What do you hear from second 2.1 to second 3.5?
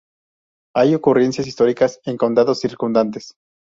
condados circundantes.